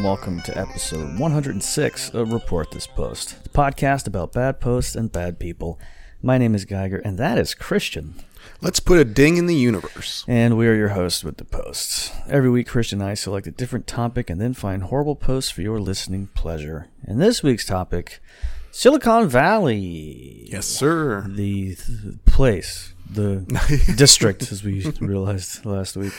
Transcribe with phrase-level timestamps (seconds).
[0.00, 5.12] And welcome to episode 106 of Report This Post, the podcast about bad posts and
[5.12, 5.78] bad people.
[6.22, 8.14] My name is Geiger, and that is Christian,
[8.62, 10.24] Let's put a ding in the universe.
[10.26, 12.12] and we are your hosts with the posts.
[12.30, 15.60] Every week, Christian and I select a different topic and then find horrible posts for
[15.60, 16.88] your listening pleasure.
[17.04, 18.22] And this week's topic
[18.70, 20.46] Silicon Valley.
[20.50, 21.26] Yes, sir.
[21.28, 23.44] The th- place, the
[23.96, 26.12] district, as we realized last week.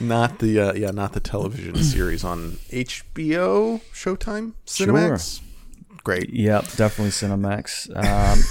[0.00, 5.40] Not the uh, yeah, not the television series on HBO, Showtime, Cinemax.
[5.40, 5.44] Sure.
[6.04, 6.30] Great.
[6.30, 7.94] Yep, definitely Cinemax.
[7.94, 8.42] Um,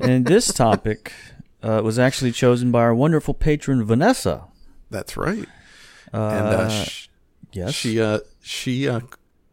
[0.08, 1.12] and this topic
[1.62, 4.44] uh, was actually chosen by our wonderful patron Vanessa.
[4.90, 5.46] That's right.
[6.12, 7.08] Uh, and uh, sh-
[7.52, 9.00] yes, she uh she uh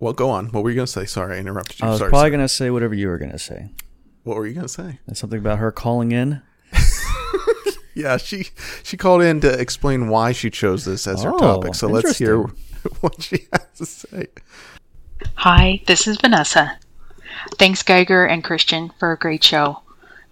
[0.01, 0.47] well go on.
[0.47, 1.05] What were you gonna say?
[1.05, 1.87] Sorry, I interrupted you.
[1.87, 2.09] I was Sorry.
[2.09, 3.69] probably going to say whatever you were going to say.
[4.23, 4.99] What were you gonna say?
[5.07, 6.41] And something about her calling in.
[7.93, 8.47] Yeah, she
[8.83, 11.75] she called in to explain why she chose this as her Oh, topic.
[11.75, 12.37] So let's hear
[13.01, 14.27] what she has to say.
[15.35, 16.79] Hi, this is Vanessa.
[17.57, 19.81] Thanks, Geiger and Christian, for a great show.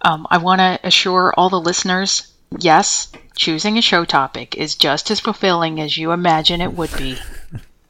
[0.00, 5.10] Um, I want to assure all the listeners yes, choosing a show topic is just
[5.10, 7.18] as fulfilling as you imagine it would be.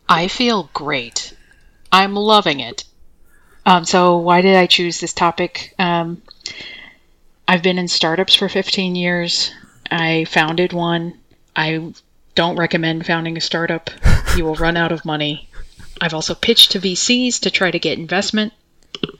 [0.08, 1.32] I feel great.
[1.92, 2.84] I'm loving it.
[3.66, 5.74] Um, so, why did I choose this topic?
[5.78, 6.22] Um,
[7.46, 9.50] I've been in startups for 15 years.
[9.90, 11.18] I founded one.
[11.54, 11.92] I
[12.34, 13.90] don't recommend founding a startup.
[14.36, 15.48] You will run out of money.
[16.00, 18.52] I've also pitched to VCs to try to get investment.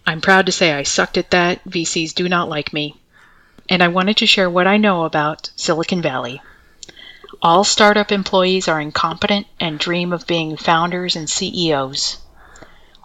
[0.07, 1.65] I'm proud to say I sucked at that.
[1.65, 2.95] VCs do not like me.
[3.69, 6.41] And I wanted to share what I know about Silicon Valley.
[7.43, 12.19] All startup employees are incompetent and dream of being founders and CEOs.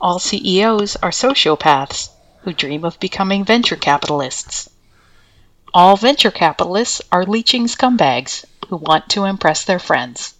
[0.06, 2.10] All CEOs are sociopaths
[2.42, 4.70] who dream of becoming venture capitalists.
[5.74, 10.36] All venture capitalists are leeching scumbags who want to impress their friends.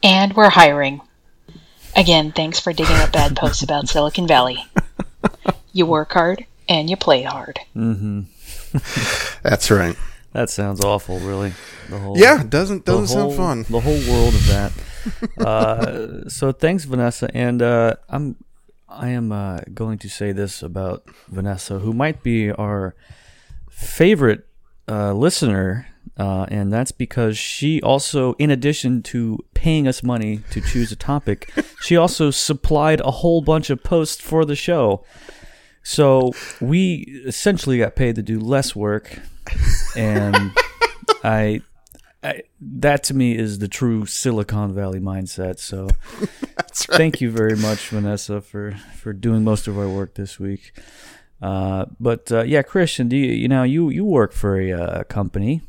[0.00, 1.00] And we're hiring.
[1.96, 4.64] Again, thanks for digging up bad posts about Silicon Valley.
[5.72, 7.58] You work hard and you play hard.
[7.74, 8.20] Mm-hmm.
[9.42, 9.96] That's right.
[10.34, 11.52] That sounds awful, really.
[11.88, 13.72] The whole Yeah, doesn't doesn't whole- sound fun.
[13.72, 14.72] The whole world of that.
[15.44, 18.36] uh, so thanks, Vanessa, and uh, I'm
[18.90, 22.96] I am uh, going to say this about Vanessa, who might be our
[23.70, 24.46] favorite
[24.88, 25.86] uh, listener,
[26.18, 30.96] uh, and that's because she also, in addition to paying us money to choose a
[30.96, 35.04] topic, she also supplied a whole bunch of posts for the show.
[35.84, 39.20] So we essentially got paid to do less work,
[39.96, 40.52] and
[41.24, 41.62] I,
[42.22, 45.58] I that to me is the true Silicon Valley mindset.
[45.58, 45.88] So
[46.20, 46.30] right.
[46.72, 50.72] thank you very much, Vanessa, for for doing most of our work this week.
[51.40, 55.04] Uh, but uh, yeah, Christian, do you you know you you work for a uh,
[55.04, 55.62] company,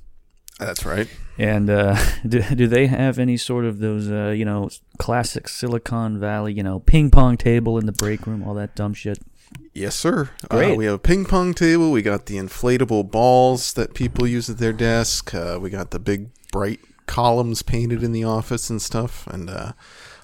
[0.60, 1.08] That's right.
[1.38, 1.98] and uh,
[2.28, 6.64] do do they have any sort of those uh, you know classic Silicon Valley you
[6.64, 9.20] know ping pong table in the break room, all that dumb shit?
[9.74, 10.30] Yes, sir.
[10.50, 10.74] Great.
[10.74, 11.92] Uh, we have a ping pong table.
[11.92, 15.34] We got the inflatable balls that people use at their desk.
[15.34, 19.28] Uh, we got the big bright columns painted in the office and stuff.
[19.28, 19.74] And uh,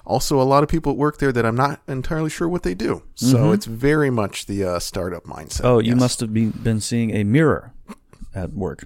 [0.04, 2.74] also a lot of people at work there that I'm not entirely sure what they
[2.74, 3.02] do.
[3.14, 5.60] So it's very much the uh, startup mindset.
[5.60, 5.66] Mm-hmm.
[5.66, 6.00] Oh, you yes.
[6.00, 7.72] must have been, been seeing a mirror
[8.34, 8.84] at work.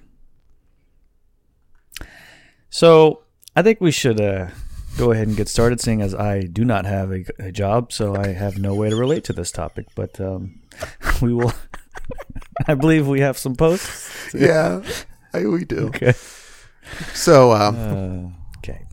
[2.69, 3.23] So
[3.55, 4.47] I think we should uh,
[4.97, 8.15] go ahead and get started, seeing as I do not have a, a job, so
[8.15, 9.87] I have no way to relate to this topic.
[9.95, 10.59] But um,
[11.21, 11.53] we will.
[12.67, 14.33] I believe we have some posts.
[14.33, 14.83] Yeah,
[15.33, 15.87] I, we do.
[15.87, 16.13] Okay.
[17.13, 18.85] So uh, Uh, okay.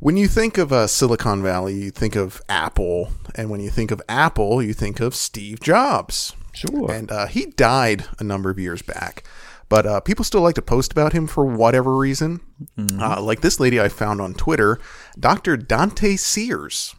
[0.00, 3.12] when you think of uh, Silicon Valley, you think of Apple.
[3.34, 6.34] And when you think of Apple, you think of Steve Jobs.
[6.52, 6.90] Sure.
[6.90, 9.22] And uh, he died a number of years back.
[9.68, 12.40] But uh, people still like to post about him for whatever reason.
[12.78, 14.78] Uh, like this lady I found on Twitter,
[15.18, 15.56] Dr.
[15.58, 16.94] Dante Sears.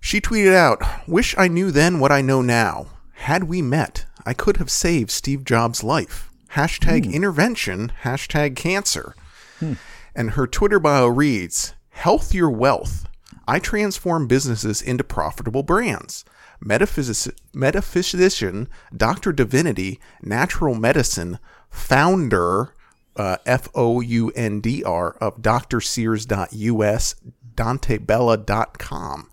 [0.00, 2.86] She tweeted out, Wish I knew then what I know now.
[3.14, 6.29] Had we met, I could have saved Steve Jobs' life.
[6.54, 9.14] Hashtag intervention, hashtag cancer.
[10.14, 13.06] And her Twitter bio reads Health your wealth.
[13.46, 16.24] I transform businesses into profitable brands.
[16.60, 19.32] Metaphysic- metaphysician, Dr.
[19.32, 21.38] Divinity, natural medicine,
[21.70, 22.74] founder,
[23.16, 27.14] uh, F O U N D R, of drsears.us,
[27.54, 29.30] dantebella.com.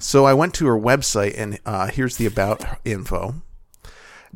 [0.00, 3.36] So I went to her website, and uh, here's the about info.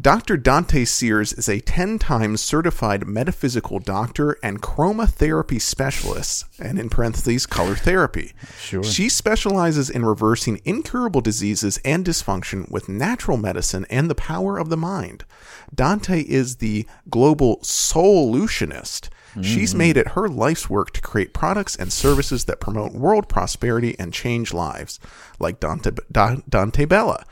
[0.00, 0.36] Dr.
[0.36, 7.46] Dante Sears is a 10 times certified metaphysical doctor and chromotherapy specialist, and in parentheses,
[7.46, 8.32] color therapy.
[8.58, 8.82] Sure.
[8.82, 14.68] She specializes in reversing incurable diseases and dysfunction with natural medicine and the power of
[14.68, 15.24] the mind.
[15.72, 19.10] Dante is the global solutionist.
[19.42, 19.78] She's mm-hmm.
[19.78, 24.12] made it her life's work to create products and services that promote world prosperity and
[24.12, 25.00] change lives,
[25.40, 27.24] like Dante, Dante Bella,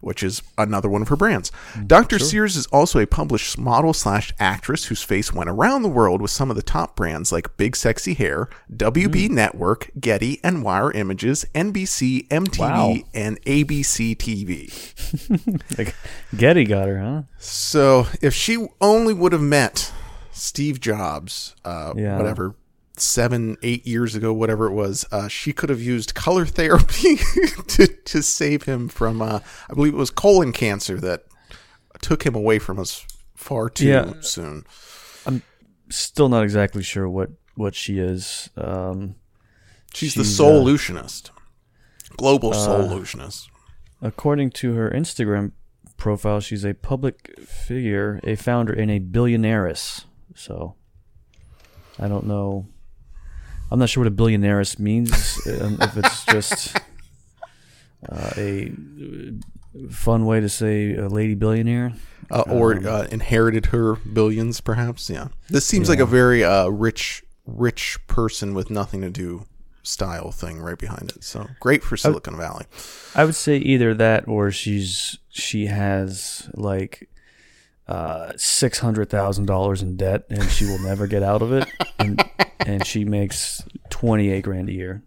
[0.00, 1.50] which is another one of her brands.
[1.86, 2.18] Dr.
[2.18, 6.30] Sears is also a published model slash actress whose face went around the world with
[6.30, 11.44] some of the top brands like Big Sexy Hair, WB Network, Getty and Wire Images,
[11.54, 12.96] NBC, MTV, Wow.
[13.14, 14.72] and ABC TV.
[15.78, 15.94] Like,
[16.36, 17.22] Getty got her, huh?
[17.38, 19.92] So if she only would have met
[20.32, 22.16] Steve Jobs, uh, Yeah.
[22.16, 22.54] whatever,
[22.96, 27.16] seven, eight years ago, whatever it was, uh, she could have used color therapy
[27.68, 29.40] to, to save him from, uh,
[29.70, 31.24] I believe it was colon cancer that
[32.00, 34.12] took him away from us far too Yeah.
[34.20, 34.64] soon.
[35.26, 35.42] I'm
[35.90, 38.50] still not exactly sure what what she is.
[38.56, 39.14] Um,
[39.94, 41.30] She's, the She's, uh, solutionist,
[42.18, 43.48] global solutionist.
[44.02, 45.52] according to her Instagram
[45.96, 50.04] profile, she's a public figure, a founder, and a billionaireess.
[50.34, 50.74] So,
[51.98, 52.66] I don't know.
[53.70, 55.12] I'm not sure what a billionaireess means.
[55.60, 56.76] um, if it's just
[58.08, 58.72] uh, a
[59.90, 61.94] fun way to say a lady billionaire.
[62.30, 65.08] Uh, or uh, inherited her billions, perhaps.
[65.08, 69.44] Yeah, this seems like a very uh, rich, rich person with nothing to do
[69.84, 71.22] style thing right behind it.
[71.22, 72.66] So great for Silicon Valley.
[73.14, 77.08] I would say either that or she's she has like
[77.86, 81.68] uh six hundred thousand dollars in debt and she will never get out of it
[82.00, 82.20] and
[82.66, 85.02] and she makes twenty eight grand a year.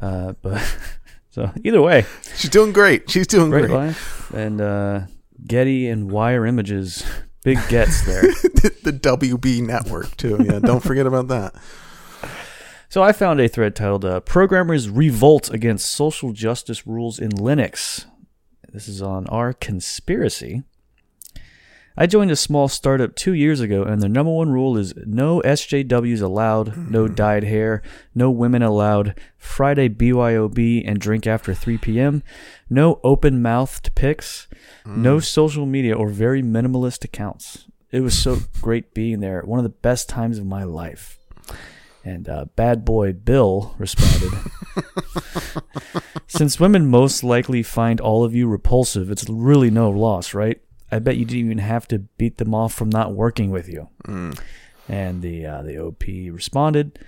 [0.00, 0.62] Uh but
[1.30, 2.06] so either way,
[2.36, 3.10] She's doing great.
[3.10, 3.74] She's doing great great.
[3.74, 4.32] life.
[4.32, 5.00] And uh
[5.46, 7.04] Getty and Wire Images,
[7.44, 8.22] big gets there.
[8.22, 10.38] the WB network too.
[10.44, 11.54] Yeah, don't forget about that.
[12.88, 18.04] So I found a thread titled uh, "Programmers Revolt Against Social Justice Rules in Linux."
[18.72, 20.62] This is on our conspiracy.
[21.96, 25.42] I joined a small startup two years ago, and the number one rule is no
[25.42, 27.82] SJWs allowed, no dyed hair,
[28.14, 32.22] no women allowed, Friday BYOB and drink after 3 p.m.,
[32.70, 34.48] no open mouthed pics,
[34.86, 37.66] no social media or very minimalist accounts.
[37.90, 39.42] It was so great being there.
[39.42, 41.18] One of the best times of my life.
[42.04, 44.32] And uh, bad boy Bill responded,
[46.26, 50.60] Since women most likely find all of you repulsive, it's really no loss, right?
[50.92, 53.88] I bet you didn't even have to beat them off from not working with you.
[54.88, 56.98] And the uh, the OP responded,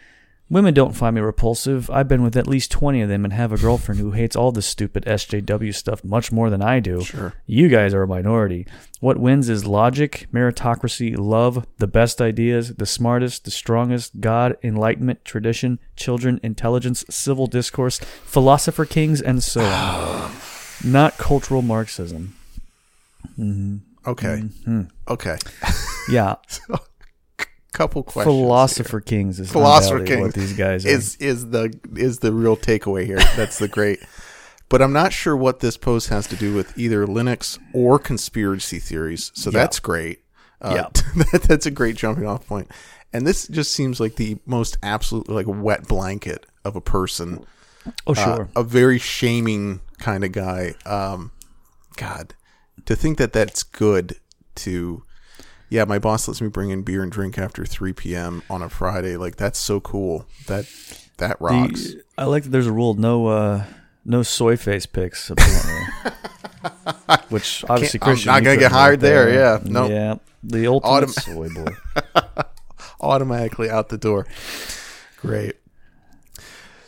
[0.51, 1.89] Women don't find me repulsive.
[1.91, 4.53] I've been with at least 20 of them and have a girlfriend who hates all
[4.53, 7.01] this stupid SJW stuff much more than I do.
[7.01, 7.33] Sure.
[7.47, 8.67] You guys are a minority.
[9.01, 15.25] What wins is logic, meritocracy, love, the best ideas, the smartest, the strongest, God, enlightenment,
[15.25, 20.31] tradition, children, intelligence, civil discourse, philosopher kings, and so on.
[20.85, 22.37] Not cultural Marxism.
[24.07, 24.43] Okay.
[24.43, 24.83] Mm-hmm.
[25.09, 25.37] Okay.
[26.07, 26.35] Yeah,
[26.69, 26.79] A
[27.73, 28.25] Couple questions.
[28.37, 30.89] philosopher kings is Philosopher undoubtedly King what these guys are.
[30.91, 33.17] is is the is the real takeaway here.
[33.37, 34.01] That's the great.
[34.71, 38.79] But I'm not sure what this post has to do with either Linux or conspiracy
[38.81, 39.31] theories.
[39.35, 40.25] So that's great.
[40.61, 40.75] Uh,
[41.33, 42.71] that, that's a great jumping off point.
[43.13, 47.45] And this just seems like the most absolute like wet blanket of a person.
[48.07, 48.49] oh, Uh, sure.
[48.57, 50.75] a very shaming kind of guy.
[50.87, 51.31] Um,
[51.97, 52.35] God,
[52.87, 54.17] to think that that's good
[54.57, 55.03] to.
[55.71, 58.43] Yeah, my boss lets me bring in beer and drink after 3 p.m.
[58.49, 59.17] on a Friday.
[59.17, 60.27] Like that's so cool.
[60.47, 60.67] That
[61.17, 61.95] that rocks.
[61.95, 63.65] The- I like that there's a rule no uh,
[64.05, 66.13] no soy face pics apparently.
[67.29, 69.59] Which obviously Can't- I'm not gonna get hired work there, yeah.
[69.65, 69.91] Nope.
[69.91, 70.15] Yeah.
[70.45, 72.43] The ultimate Autom- soy boy.
[73.01, 74.27] automatically out the door.
[75.21, 75.57] Great.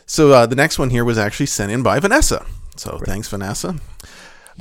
[0.05, 2.45] So uh, the next one here was actually sent in by Vanessa.
[2.77, 3.75] So thanks, Vanessa.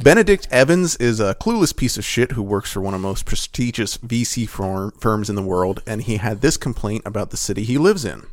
[0.03, 3.25] Benedict Evans is a clueless piece of shit who works for one of the most
[3.25, 7.65] prestigious VC firm, firms in the world, and he had this complaint about the city
[7.65, 8.27] he lives in.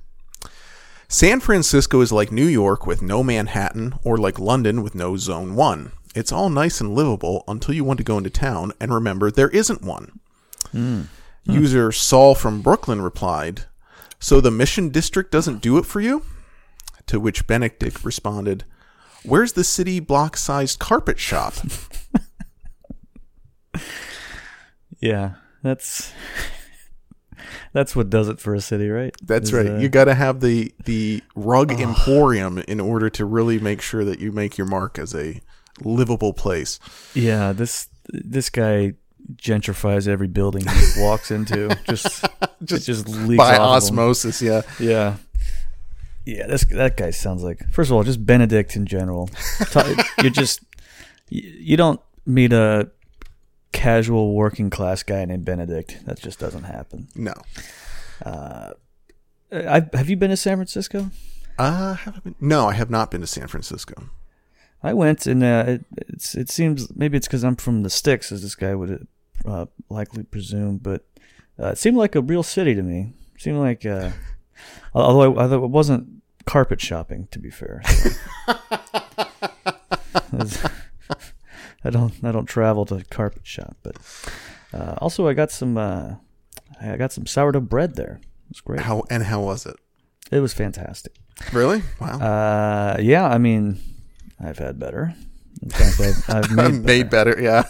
[1.08, 5.56] San Francisco is like New York with no Manhattan, or like London with no Zone
[5.56, 5.92] 1.
[6.16, 9.50] It's all nice and livable until you want to go into town and remember there
[9.50, 10.20] isn't one.
[10.72, 11.04] Hmm.
[11.46, 13.66] User Saul from Brooklyn replied,
[14.20, 16.24] So the Mission District doesn't do it for you?
[17.08, 18.66] To which Benedict responded,
[19.26, 21.54] Where's the city block sized carpet shop?
[25.04, 25.34] Yeah.
[25.64, 26.14] That's
[27.74, 29.14] that's what does it for a city, right?
[29.22, 29.68] That's Is, right.
[29.68, 34.06] uh, you got to have the the rug emporium in order to really make sure
[34.06, 35.42] that you make your mark as a
[35.82, 36.80] livable place.
[37.14, 38.94] Yeah, this this guy
[39.36, 41.78] gentrifies every building he walks into.
[41.86, 42.26] Just,
[42.64, 44.62] just, just leaks By osmosis, yeah.
[44.80, 45.18] Yeah.
[46.26, 47.70] Yeah, this that guy sounds like.
[47.72, 49.30] First of all, just Benedict in general.
[50.22, 50.62] You're just
[51.30, 52.90] you, you don't meet a
[53.72, 56.06] casual working class guy named Benedict.
[56.06, 57.08] That just doesn't happen.
[57.16, 57.34] No.
[58.24, 58.72] Uh,
[59.52, 61.12] I, have you been to San Francisco?
[61.58, 62.36] Uh, have I been?
[62.40, 64.10] No, I have not been to San Francisco.
[64.82, 68.32] I went, and uh, it, it's it seems maybe it's because I'm from the sticks,
[68.32, 69.08] as this guy would
[69.46, 71.04] uh, likely presume, but
[71.60, 73.14] uh, it seemed like a real city to me.
[73.36, 74.12] It seemed like, uh,
[74.94, 77.82] although I, although it wasn't carpet shopping, to be fair.
[77.86, 78.10] So.
[81.86, 83.98] I don't I don't travel to carpet shop, but
[84.74, 86.16] uh, also I got some uh,
[86.82, 88.20] I got some sourdough bread there.
[88.22, 88.82] It was great.
[88.82, 89.76] How and how was it?
[90.32, 91.14] It was fantastic.
[91.52, 91.84] Really?
[92.00, 92.20] Wow.
[92.20, 93.80] Uh, yeah, I mean,
[94.40, 95.14] I've had better.
[95.62, 97.64] In fact, I've, I've made, Made better, yeah.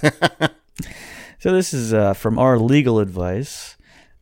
[1.40, 3.73] So this is uh, from our legal advice.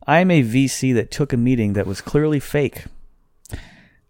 [0.04, 2.86] I'm a VC that took a meeting that was clearly fake.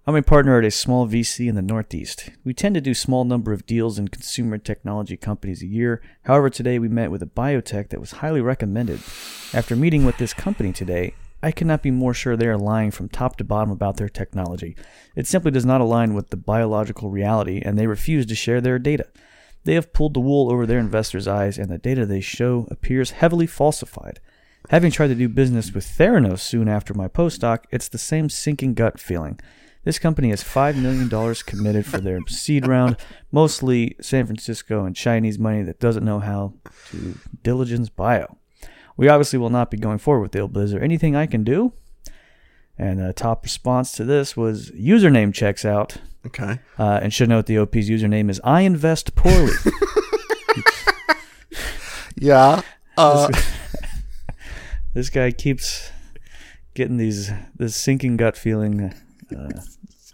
[0.07, 2.31] I'm a partner at a small VC in the Northeast.
[2.45, 6.01] We tend to do small number of deals in consumer technology companies a year.
[6.23, 9.01] However, today we met with a biotech that was highly recommended.
[9.53, 13.11] After meeting with this company today, I cannot be more sure they are lying from
[13.11, 14.75] top to bottom about their technology.
[15.15, 18.79] It simply does not align with the biological reality, and they refuse to share their
[18.79, 19.09] data.
[19.65, 23.11] They have pulled the wool over their investors' eyes, and the data they show appears
[23.11, 24.21] heavily falsified.
[24.71, 28.75] Having tried to do business with Theranos soon after my postdoc, it's the same sinking
[28.75, 29.39] gut feeling.
[29.85, 32.97] This company has $5 million committed for their seed round,
[33.33, 36.55] mostly San Francisco and Chinese money that doesn't know how
[36.91, 38.39] to diligence bio.
[38.97, 41.43] We obviously will not be going forward with it, but is there anything I can
[41.43, 41.73] do?
[42.79, 45.97] And the top response to this was username checks out.
[46.27, 46.61] okay.
[46.79, 49.53] Uh, and should note the OP's username is I invest poorly.
[52.23, 52.63] Yeah.
[52.97, 53.29] Uh,
[54.95, 55.91] this guy keeps
[56.75, 58.93] getting these this sinking gut feeling.
[59.35, 59.49] Uh,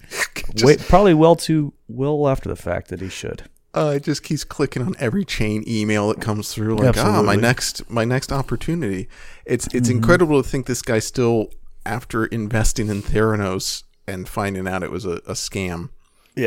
[0.63, 3.43] wait, probably well too well after the fact that he should.
[3.75, 6.77] uh, it just keeps clicking on every chain email that comes through.
[6.77, 9.09] Like, ah, my next, my next opportunity.
[9.45, 11.51] It's it's incredible to think this guy still,
[11.85, 15.91] after investing in Theranos and finding out it was a, a scam,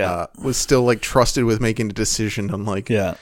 [0.09, 3.15] uh, was still like trusted with making a decision I'm like, yeah,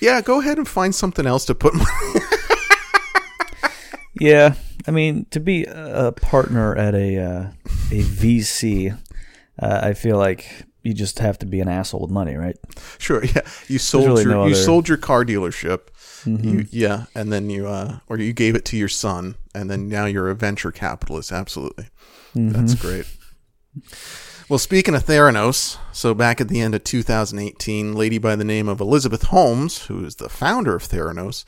[0.00, 1.74] yeah, go ahead and find something else to put.
[1.74, 2.38] My-
[4.20, 4.54] yeah.
[4.86, 7.46] I mean, to be a partner at a uh,
[7.90, 8.98] a VC,
[9.60, 12.56] uh, I feel like you just have to be an asshole with money, right?
[12.98, 15.88] sure, yeah, you sold really your no you other- sold your car dealership.
[16.24, 16.48] Mm-hmm.
[16.48, 19.88] You, yeah, and then you uh, or you gave it to your son, and then
[19.88, 21.30] now you're a venture capitalist.
[21.32, 21.86] Absolutely,
[22.34, 22.50] Mm-hmm.
[22.50, 23.06] that's great.
[24.48, 28.68] Well, speaking of Theranos, so back at the end of 2018, lady by the name
[28.68, 31.44] of Elizabeth Holmes, who is the founder of Theranos,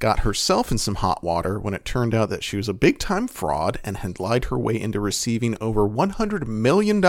[0.00, 2.98] got herself in some hot water when it turned out that she was a big
[2.98, 7.00] time fraud and had lied her way into receiving over $100 million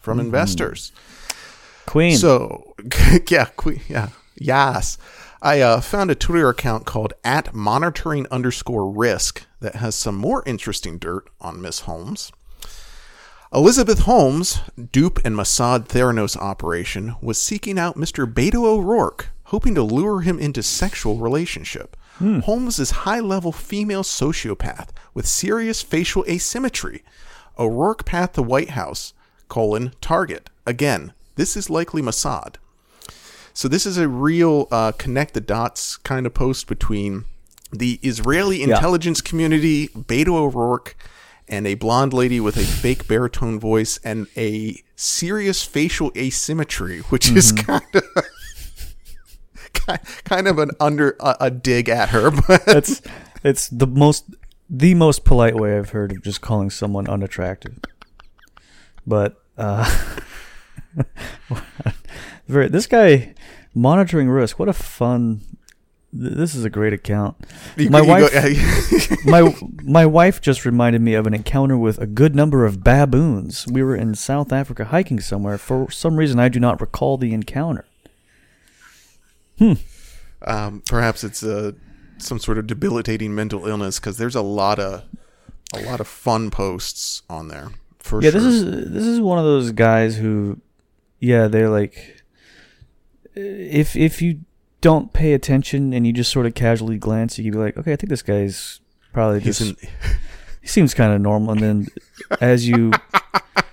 [0.00, 0.92] from investors.
[1.86, 2.16] Queen.
[2.16, 2.74] So,
[3.28, 4.98] yeah, que- yeah, yes.
[5.40, 10.42] I uh, found a Twitter account called at monitoring underscore risk that has some more
[10.46, 12.30] interesting dirt on Miss Holmes.
[13.54, 14.60] Elizabeth Holmes,
[14.92, 18.30] dupe and Mossad Theranos operation, was seeking out Mr.
[18.30, 21.96] Beto O'Rourke, hoping to lure him into sexual relationship.
[22.18, 27.04] Holmes is high-level female sociopath with serious facial asymmetry.
[27.58, 29.14] O'Rourke path to White House,
[29.48, 30.50] colon, target.
[30.66, 32.56] Again, this is likely Mossad.
[33.52, 37.24] So this is a real uh, connect the dots kind of post between
[37.72, 40.96] the Israeli intelligence community, Beto O'Rourke,
[41.48, 47.30] and a blonde lady with a fake baritone voice and a serious facial asymmetry, which
[47.30, 48.02] is kind of
[50.24, 53.02] kind of an under a, a dig at her, but That's
[53.44, 54.24] it's the most
[54.70, 57.78] the most polite way I've heard of just calling someone unattractive.
[59.06, 59.88] But uh
[62.48, 63.34] very this guy
[63.74, 64.58] monitoring risk.
[64.58, 65.40] What a fun
[66.12, 67.36] th- this is a great account.
[67.76, 71.98] You- my you wife go- my my wife just reminded me of an encounter with
[71.98, 73.66] a good number of baboons.
[73.66, 75.58] We were in South Africa hiking somewhere.
[75.58, 77.84] For some reason I do not recall the encounter.
[80.46, 81.74] Um, perhaps it's a
[82.18, 85.04] some sort of debilitating mental illness because there's a lot of
[85.74, 88.40] a lot of fun posts on there for Yeah, sure.
[88.40, 90.60] this is this is one of those guys who,
[91.20, 92.22] yeah, they're like,
[93.34, 94.40] if if you
[94.80, 97.92] don't pay attention and you just sort of casually glance, you can be like, okay,
[97.92, 98.80] I think this guy's
[99.12, 99.60] probably just
[100.62, 101.86] he seems kind of normal, and then
[102.40, 102.92] as you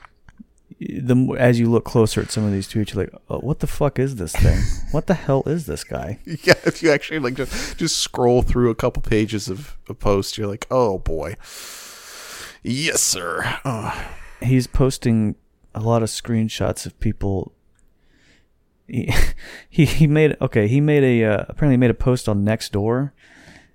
[0.80, 3.68] the as you look closer at some of these tweets, you're like, oh, what the
[3.68, 4.60] fuck is this thing?
[4.92, 6.20] what the hell is this guy?
[6.26, 10.38] Yeah, if you actually like just just scroll through a couple pages of a post,
[10.38, 11.36] you're like, oh boy.
[12.62, 13.60] Yes, sir.
[13.64, 14.08] Oh,
[14.42, 15.36] He's posting
[15.76, 17.54] a lot of screenshots of people.
[18.88, 19.14] He
[19.70, 20.68] he, he made okay.
[20.68, 23.12] He made a uh, apparently made a post on Nextdoor,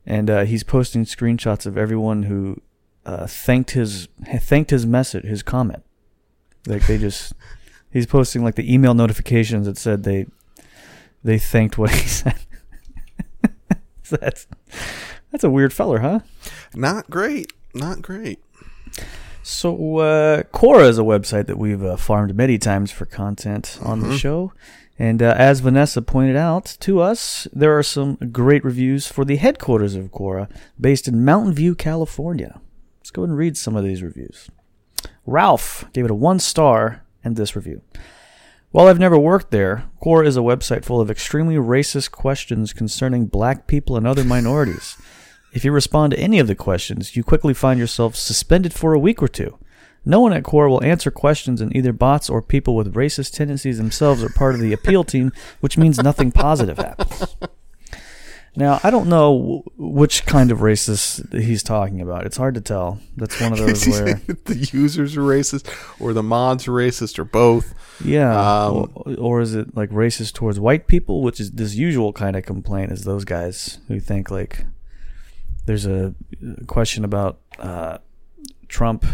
[0.05, 2.61] and uh, he's posting screenshots of everyone who
[3.07, 4.09] uh, thanked his
[4.41, 5.83] thanked his message, his comment.
[6.67, 7.33] Like they just
[7.91, 10.27] he's posting like the email notifications that said they
[11.25, 12.39] they thanked what he said.
[14.03, 14.47] so that's
[15.31, 16.21] that's a weird feller, huh?
[16.75, 17.53] not great.
[17.75, 18.41] Not great.
[19.43, 24.01] So, uh, Quora is a website that we've uh, farmed many times for content on
[24.01, 24.53] the show.
[24.99, 29.37] And uh, as Vanessa pointed out to us, there are some great reviews for the
[29.37, 32.61] headquarters of Quora, based in Mountain View, California.
[32.99, 34.51] Let's go ahead and read some of these reviews.
[35.27, 37.83] Ralph gave it a one star in this review.
[38.73, 43.27] While I've never worked there, Quora is a website full of extremely racist questions concerning
[43.27, 44.97] black people and other minorities.
[45.53, 48.99] If you respond to any of the questions, you quickly find yourself suspended for a
[48.99, 49.59] week or two.
[50.05, 53.77] No one at Quora will answer questions, and either bots or people with racist tendencies
[53.77, 57.37] themselves are part of the appeal team, which means nothing positive happens.
[58.57, 62.27] Now, I don't know wh- which kind of racist he's talking about.
[62.27, 62.99] It's hard to tell.
[63.17, 64.15] That's one of those where,
[64.45, 65.69] the users are racist,
[66.01, 67.75] or the mods are racist, or both.
[68.05, 72.13] yeah, Um, or, or is it like racist towards white people, which is this usual
[72.13, 74.65] kind of complaint, is those guys who think like
[75.67, 76.15] there's a
[76.67, 77.99] question about uh,
[78.67, 79.05] Trump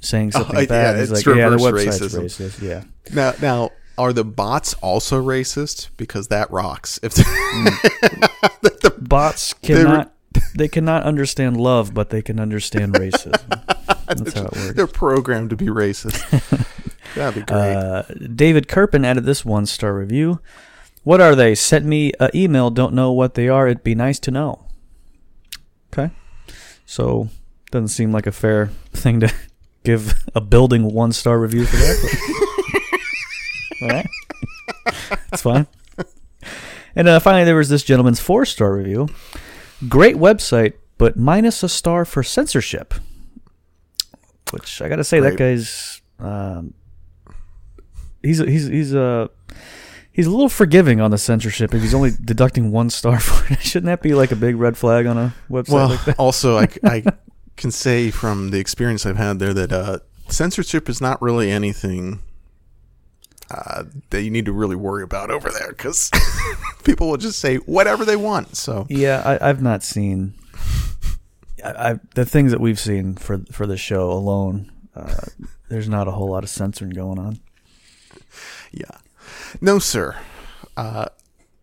[0.00, 0.98] saying something Oh, yeah, bad.
[0.98, 2.22] He's it's like, yeah, the reverse website's racism.
[2.24, 2.62] racist.
[2.62, 2.84] Yeah.
[3.12, 5.88] Now, now, are the bots also racist?
[5.96, 6.98] Because that rocks.
[7.02, 7.14] If
[9.08, 10.14] Bots They were- cannot
[10.54, 13.42] they cannot understand love, but they can understand racism.
[14.06, 14.72] That's how it works.
[14.74, 16.18] they're programmed to be racist,
[17.14, 17.74] that'd be great.
[17.74, 18.02] Uh,
[18.34, 20.40] David Kirpin added this one star review.
[21.02, 21.54] What are they?
[21.54, 22.70] Sent me a email.
[22.70, 23.66] Don't know what they are.
[23.66, 24.66] It'd be nice to know.
[25.92, 26.12] Okay,
[26.86, 27.28] so
[27.70, 29.32] doesn't seem like a fair thing to
[29.84, 32.47] give a building one star review for that.
[33.82, 34.06] All right,
[35.30, 35.66] that's fine.
[36.96, 39.08] And uh, finally, there was this gentleman's four star review.
[39.88, 42.94] Great website, but minus a star for censorship.
[44.50, 45.54] Which I got to say, that Great.
[45.54, 46.74] guy's um,
[48.22, 49.28] he's he's he's uh
[50.10, 53.60] he's a little forgiving on the censorship if he's only deducting one star for it.
[53.60, 56.18] Shouldn't that be like a big red flag on a website well, like that?
[56.18, 57.04] also, I, c- I
[57.56, 62.20] can say from the experience I've had there that uh, censorship is not really anything
[63.50, 66.10] uh, that you need to really worry about over there because
[66.84, 68.56] people will just say whatever they want.
[68.56, 70.34] So Yeah, I, I've not seen.
[71.64, 74.70] I, I the things that we've seen for for the show alone.
[74.94, 75.14] Uh,
[75.68, 77.38] there's not a whole lot of censoring going on.
[78.72, 78.98] yeah,
[79.60, 80.16] no, sir.
[80.76, 81.06] Uh,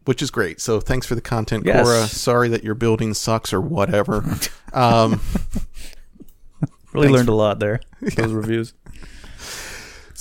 [0.05, 0.61] which is great.
[0.61, 1.85] So thanks for the content, Yes.
[1.87, 2.07] Quora.
[2.07, 4.23] Sorry that your building sucks or whatever.
[4.73, 5.19] um,
[6.93, 7.81] Really learned a lot there.
[8.15, 8.73] Those reviews.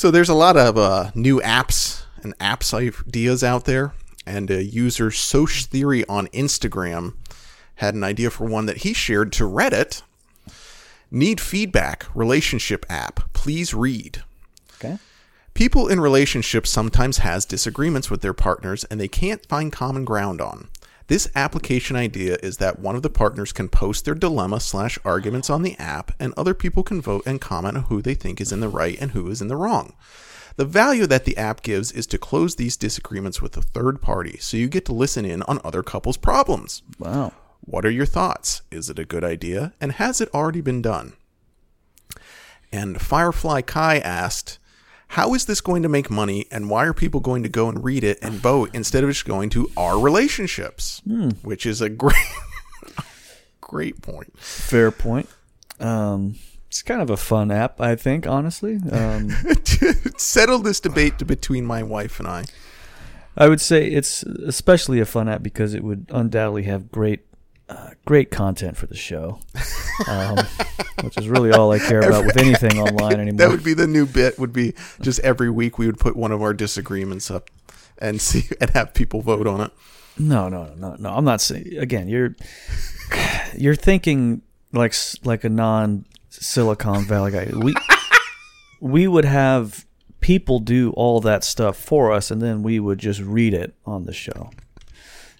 [0.04, 3.94] So there's a lot of uh, new apps and apps ideas out there,
[4.26, 7.14] and a user Soch Theory on Instagram
[7.76, 10.02] had an idea for one that he shared to Reddit.
[11.10, 13.32] Need feedback relationship app.
[13.32, 14.22] Please read.
[14.74, 14.98] Okay.
[15.54, 20.38] People in relationships sometimes has disagreements with their partners and they can't find common ground
[20.38, 20.68] on.
[21.06, 25.50] This application idea is that one of the partners can post their dilemma slash arguments
[25.50, 28.52] on the app and other people can vote and comment on who they think is
[28.52, 29.94] in the right and who is in the wrong.
[30.56, 34.38] The value that the app gives is to close these disagreements with a third party
[34.38, 36.82] so you get to listen in on other couples' problems.
[36.98, 37.32] Wow.
[37.60, 38.62] What are your thoughts?
[38.70, 39.74] Is it a good idea?
[39.80, 41.14] And has it already been done?
[42.72, 44.58] And Firefly Kai asked,
[45.08, 46.46] How is this going to make money?
[46.50, 49.24] And why are people going to go and read it and vote instead of just
[49.24, 51.00] going to our relationships?
[51.42, 52.16] Which is a great,
[53.60, 54.36] great point.
[54.38, 55.28] Fair point.
[55.78, 56.36] Um,
[56.68, 58.26] it's kind of a fun app, I think.
[58.26, 59.30] Honestly, um,
[60.16, 62.44] Settle this debate between my wife and I.
[63.36, 67.20] I would say it's especially a fun app because it would undoubtedly have great,
[67.68, 69.38] uh, great content for the show,
[70.08, 70.38] um,
[71.02, 73.38] which is really all I care about with anything online anymore.
[73.38, 74.38] That would be the new bit.
[74.38, 77.50] Would be just every week we would put one of our disagreements up
[77.98, 79.72] and see and have people vote on it.
[80.18, 81.10] No, no, no, no, no.
[81.10, 82.08] I'm not saying again.
[82.08, 82.36] You're
[83.56, 87.50] you're thinking like like a non Silicon Valley guy.
[87.56, 87.74] We
[88.80, 89.86] we would have
[90.20, 94.04] people do all that stuff for us, and then we would just read it on
[94.04, 94.50] the show.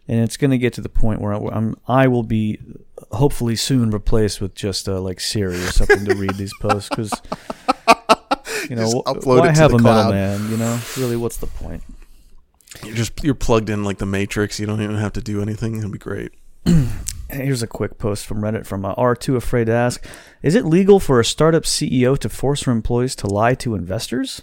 [0.07, 2.61] And it's going to get to the point where I'm I will be
[3.11, 7.11] hopefully soon replaced with just uh, like Siri or something to read these posts because
[8.71, 10.15] You know, Just why it to have the a cloud.
[10.15, 10.51] middleman?
[10.51, 11.83] You know, really, what's the point?
[12.83, 14.59] You're just you're plugged in like the Matrix.
[14.59, 15.77] You don't even have to do anything.
[15.79, 16.33] It'll be great.
[17.31, 20.07] Here's a quick post from Reddit from uh, R2 Afraid to Ask.
[20.43, 24.43] Is it legal for a startup CEO to force her employees to lie to investors?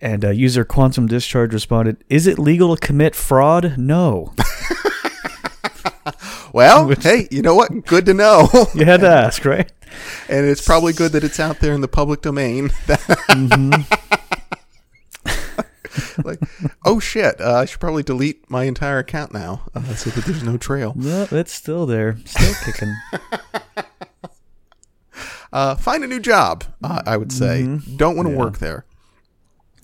[0.00, 3.76] And uh, user Quantum Discharge responded, Is it legal to commit fraud?
[3.78, 4.32] No.
[6.52, 7.84] Well, hey, you know what?
[7.84, 8.48] Good to know.
[8.74, 9.70] You had to ask, right?
[10.28, 12.70] and it's probably good that it's out there in the public domain.
[16.24, 16.38] like,
[16.84, 17.40] oh shit!
[17.40, 20.92] Uh, I should probably delete my entire account now uh, so that there's no trail.
[20.96, 22.16] No, it's still there.
[22.24, 22.94] Still kicking.
[25.52, 26.64] Uh, find a new job.
[26.82, 27.62] Uh, I would say.
[27.96, 28.38] Don't want to Mm-hmm.
[28.38, 28.38] Yeah.
[28.44, 28.84] work there.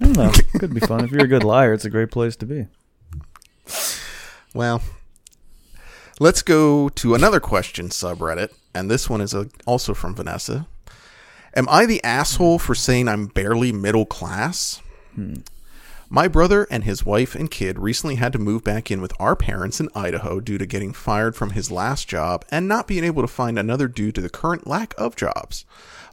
[0.02, 0.58] I don't know.
[0.58, 1.04] Could be fun.
[1.04, 2.66] If you're a good liar, it's a great place to be.
[4.52, 4.82] Well,
[6.18, 10.66] let's go to another question subreddit, and this one is uh also from Vanessa.
[11.54, 14.82] Am I the asshole for saying I'm barely middle class?
[16.14, 19.34] My brother and his wife and kid recently had to move back in with our
[19.34, 23.22] parents in Idaho due to getting fired from his last job and not being able
[23.22, 25.64] to find another due to the current lack of jobs.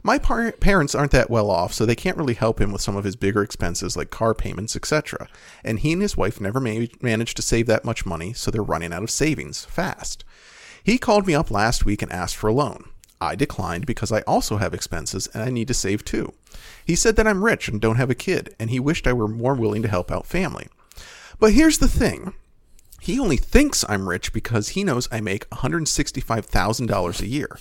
[0.02, 2.96] My par- parents aren't that well off, so they can't really help him with some
[2.96, 5.28] of his bigger expenses like car payments, etc.
[5.62, 8.62] And he and his wife never ma- managed to save that much money, so they're
[8.62, 10.24] running out of savings fast.
[10.82, 12.88] He called me up last week and asked for a loan.
[13.20, 16.32] I declined because I also have expenses and I need to save too.
[16.84, 19.28] He said that I'm rich and don't have a kid, and he wished I were
[19.28, 20.68] more willing to help out family.
[21.38, 22.34] But here's the thing
[23.00, 27.58] he only thinks I'm rich because he knows I make $165,000 a year.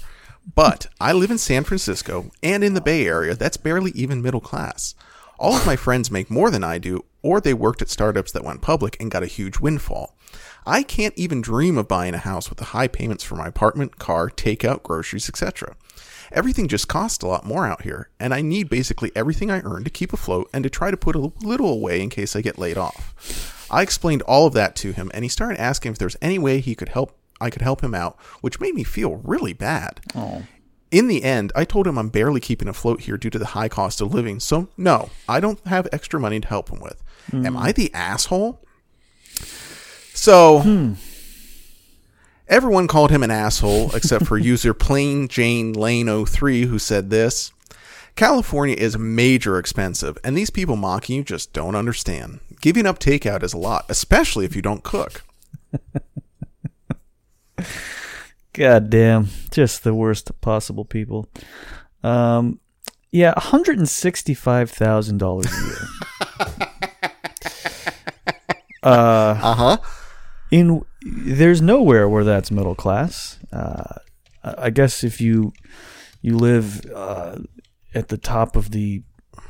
[0.56, 4.42] But I live in San Francisco and in the Bay Area, that's barely even middle
[4.42, 4.96] class.
[5.38, 8.44] All of my friends make more than I do, or they worked at startups that
[8.44, 10.18] went public and got a huge windfall.
[10.66, 14.00] I can't even dream of buying a house with the high payments for my apartment,
[14.00, 15.76] car, takeout, groceries, etc.
[16.32, 19.84] Everything just costs a lot more out here, and I need basically everything I earn
[19.84, 22.60] to keep afloat and to try to put a little away in case I get
[22.60, 23.66] laid off.
[23.72, 26.60] I explained all of that to him, and he started asking if there's any way
[26.60, 30.02] he could help I could help him out, which made me feel really bad.
[30.14, 30.44] Oh.
[30.92, 33.70] In the end, I told him I'm barely keeping afloat here due to the high
[33.70, 37.02] cost of living, so no, I don't have extra money to help him with.
[37.30, 37.46] Hmm.
[37.46, 38.62] Am I the asshole?
[40.22, 40.96] So,
[42.50, 47.54] everyone called him an asshole except for user Plain Jane Lane 03 who said this
[48.18, 52.42] California is major expensive, and these people mocking you just don't understand.
[52.60, 55.24] Giving up takeout is a lot, especially if you don't cook.
[58.52, 61.30] God damn, just the worst possible people.
[62.04, 62.60] Um,
[63.10, 65.88] yeah, one hundred and sixty-five thousand dollars a year.
[68.84, 69.78] uh, Uh huh.
[70.52, 73.40] In there's nowhere where that's middle class.
[73.52, 74.00] Uh,
[74.44, 75.54] I guess if you
[76.22, 77.38] you live uh,
[77.94, 79.04] at the top of the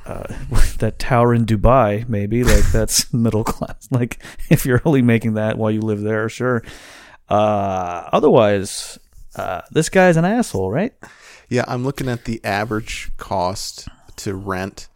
[0.05, 0.33] uh,
[0.79, 3.87] that tower in Dubai, maybe like that's middle class.
[3.91, 6.63] Like if you're only making that while you live there, sure.
[7.29, 8.97] Uh, otherwise,
[9.35, 10.93] uh, this guy's an asshole, right?
[11.47, 14.87] Yeah, I'm looking at the average cost to rent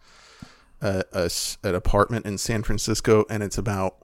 [0.82, 1.30] a, a
[1.64, 3.98] an apartment in San Francisco, and it's about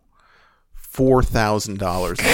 [0.89, 2.19] four thousand dollars.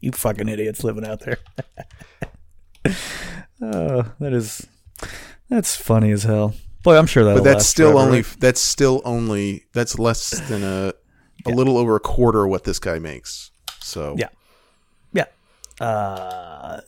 [0.00, 1.38] You fucking idiots living out there.
[3.62, 4.66] oh, that is
[5.48, 6.54] that's funny as hell.
[6.82, 7.34] Boy, I'm sure that.
[7.34, 10.92] But that's still only that's still only that's less than a
[11.44, 13.50] a little over a quarter of what this guy makes.
[13.80, 14.28] So Yeah.
[15.12, 15.24] Yeah.
[15.84, 16.80] Uh,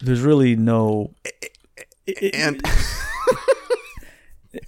[0.00, 1.14] there's really no.
[2.32, 2.60] and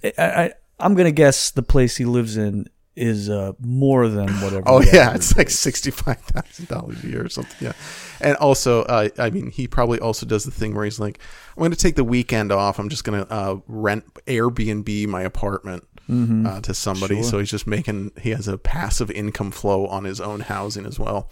[0.03, 2.67] I, I I'm gonna guess the place he lives in
[2.99, 4.63] is uh, more than whatever.
[4.67, 7.55] oh yeah, it's like sixty five thousand dollars a year or something.
[7.59, 7.73] Yeah,
[8.21, 11.19] and also uh, I mean he probably also does the thing where he's like,
[11.55, 12.77] I'm going to take the weekend off.
[12.79, 15.85] I'm just going to uh, rent Airbnb my apartment.
[16.11, 17.23] Uh, to somebody, Sure.
[17.23, 18.11] so he's just making.
[18.19, 21.29] He has a passive income flow on his own housing as well.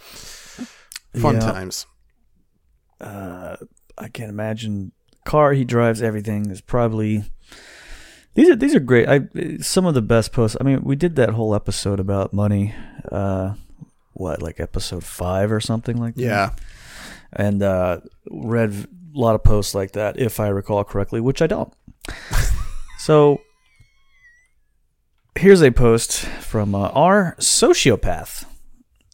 [1.20, 1.40] Fun Yeah.
[1.40, 1.84] times.
[3.00, 3.56] uh,
[3.96, 4.92] I can't imagine
[5.24, 7.24] car he drives everything is probably
[8.38, 9.08] these are these are great.
[9.08, 12.74] I some of the best posts I mean we did that whole episode about money
[13.10, 13.54] uh
[14.12, 16.22] what like episode 5 or something like that?
[16.22, 16.50] Yeah,
[17.32, 18.70] and uh read
[19.14, 21.72] a lot of posts like that if I recall correctly which I don't.
[22.98, 23.40] So
[25.36, 28.44] here's a post from uh, our sociopath.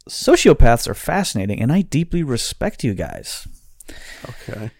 [0.08, 3.46] Sociopaths are fascinating and I deeply respect you guys.
[4.28, 4.70] Okay.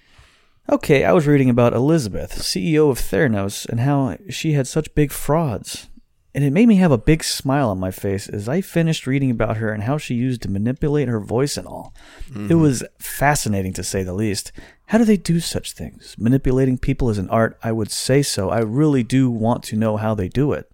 [0.73, 5.13] Okay, I was reading about Elizabeth, CEO of Theranos, and how she had such big
[5.13, 5.91] frauds.
[6.35, 9.31] and it made me have a big smile on my face as I finished reading
[9.31, 11.95] about her and how she used to manipulate her voice and all.
[12.27, 12.61] It mm-hmm.
[12.61, 14.51] was fascinating to say the least.
[14.87, 16.17] How do they do such things?
[16.19, 18.49] Manipulating people is an art, I would say so.
[18.49, 20.73] I really do want to know how they do it.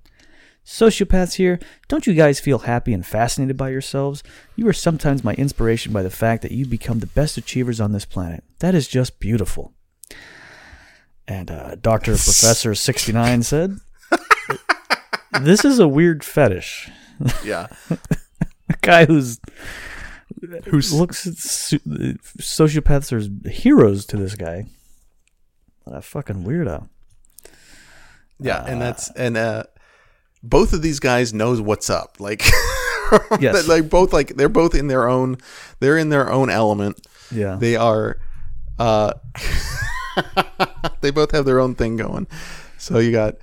[0.64, 4.22] Sociopaths here, don't you guys feel happy and fascinated by yourselves?
[4.56, 7.92] You are sometimes my inspiration by the fact that you become the best achievers on
[7.92, 8.44] this planet.
[8.60, 9.74] That is just beautiful.
[11.30, 12.12] And uh, Dr.
[12.12, 13.78] Professor 69 said,
[15.42, 16.90] This is a weird fetish.
[17.44, 17.68] Yeah.
[18.68, 19.40] A guy who's
[20.66, 21.78] Who's looks at su-
[22.38, 24.66] sociopaths are heroes to this guy.
[25.84, 26.88] What a fucking weirdo.
[28.38, 29.64] yeah, and that's and uh
[30.42, 32.20] both of these guys knows what's up.
[32.20, 32.42] Like
[33.40, 33.66] Yes.
[33.68, 35.36] like both like they're both in their own
[35.80, 37.04] they're in their own element.
[37.32, 37.56] Yeah.
[37.56, 38.18] They are
[38.78, 39.12] uh
[41.00, 42.26] they both have their own thing going.
[42.78, 43.36] So you got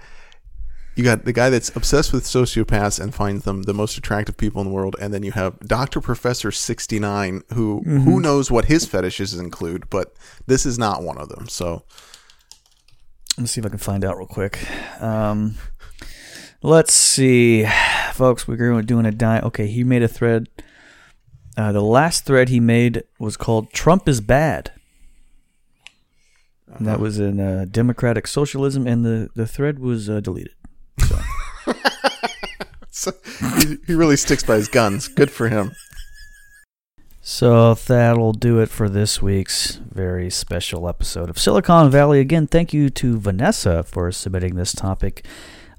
[0.95, 4.61] you got the guy that's obsessed with sociopaths and finds them the most attractive people
[4.61, 8.65] in the world, and then you have Doctor Professor sixty nine, who who knows what
[8.65, 10.15] his fetishes include, but
[10.47, 11.47] this is not one of them.
[11.47, 11.83] So
[13.37, 14.57] Let me see if I can find out real quick.
[14.99, 15.55] Um,
[16.63, 17.67] let's see,
[18.13, 18.47] folks.
[18.47, 19.39] We're doing a die.
[19.41, 20.49] Okay, he made a thread.
[21.55, 24.71] Uh, the last thread he made was called "Trump is bad."
[26.77, 30.53] And that was in uh, Democratic Socialism, and the, the thread was uh, deleted.
[32.97, 33.11] So
[33.59, 35.07] he, he really sticks by his guns.
[35.07, 35.71] Good for him.
[37.21, 42.19] So that'll do it for this week's very special episode of Silicon Valley.
[42.19, 45.23] Again, thank you to Vanessa for submitting this topic.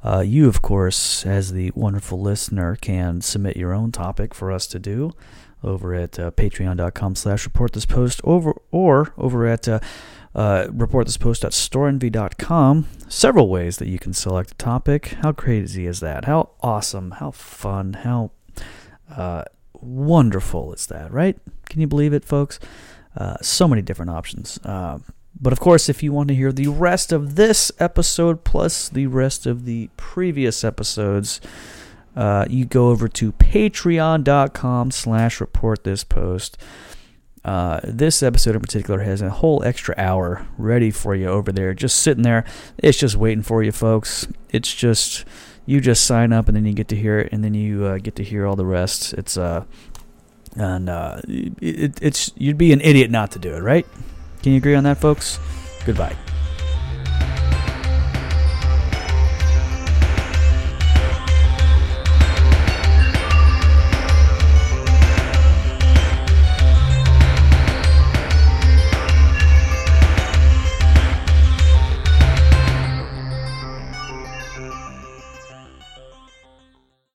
[0.05, 4.69] Uh, you, of course, as the wonderful listener, can submit your own topic for us
[4.69, 5.11] to do
[5.65, 9.81] over at uh, patreon.com slash report this post over or over at uh,
[10.35, 12.87] uh, report this post at storenvy.com.
[13.09, 15.17] Several ways that you can select a topic.
[15.23, 16.27] How crazy is that?
[16.27, 18.31] How awesome, how fun, how
[19.15, 21.39] uh, wonderful is that, right?
[21.69, 22.59] Can you believe it, folks?
[23.17, 24.59] Uh, so many different options.
[24.65, 24.99] Uh,
[25.41, 29.07] but of course, if you want to hear the rest of this episode plus the
[29.07, 31.41] rest of the previous episodes,
[32.17, 36.59] uh, you go over to patreon.com slash report this post.
[37.45, 41.75] Uh, this episode in particular has a whole extra hour ready for you over there,
[41.75, 42.45] just sitting there.
[42.79, 44.27] It's just waiting for you, folks.
[44.51, 45.25] It's just
[45.67, 47.99] you just sign up and then you get to hear it, and then you uh,
[47.99, 49.15] get to hear all the rest.
[49.15, 49.65] It's uh,
[50.57, 53.87] and uh, it, it's you'd be an idiot not to do it, right?
[54.43, 55.39] Can you agree on that, folks?
[55.85, 56.17] Goodbye.